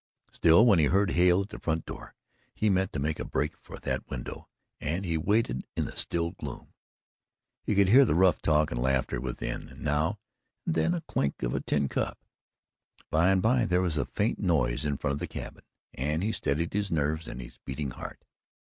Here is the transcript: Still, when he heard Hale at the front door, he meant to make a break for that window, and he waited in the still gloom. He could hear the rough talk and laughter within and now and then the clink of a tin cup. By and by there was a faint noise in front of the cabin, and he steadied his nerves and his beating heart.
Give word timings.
Still, 0.31 0.65
when 0.65 0.79
he 0.79 0.85
heard 0.85 1.11
Hale 1.11 1.41
at 1.41 1.49
the 1.49 1.59
front 1.59 1.85
door, 1.85 2.15
he 2.55 2.71
meant 2.71 2.91
to 2.93 2.99
make 2.99 3.19
a 3.19 3.23
break 3.23 3.55
for 3.55 3.77
that 3.77 4.09
window, 4.09 4.49
and 4.79 5.05
he 5.05 5.15
waited 5.15 5.63
in 5.75 5.85
the 5.85 5.95
still 5.95 6.31
gloom. 6.31 6.73
He 7.61 7.75
could 7.75 7.87
hear 7.87 8.03
the 8.03 8.15
rough 8.15 8.41
talk 8.41 8.71
and 8.71 8.81
laughter 8.81 9.21
within 9.21 9.69
and 9.69 9.83
now 9.83 10.17
and 10.65 10.73
then 10.73 10.91
the 10.93 11.01
clink 11.01 11.43
of 11.43 11.53
a 11.53 11.61
tin 11.61 11.87
cup. 11.87 12.17
By 13.11 13.29
and 13.29 13.43
by 13.43 13.65
there 13.65 13.79
was 13.83 13.95
a 13.97 14.03
faint 14.05 14.39
noise 14.39 14.85
in 14.85 14.97
front 14.97 15.11
of 15.13 15.19
the 15.19 15.27
cabin, 15.27 15.65
and 15.93 16.23
he 16.23 16.31
steadied 16.31 16.73
his 16.73 16.89
nerves 16.89 17.27
and 17.27 17.39
his 17.39 17.59
beating 17.59 17.91
heart. 17.91 18.23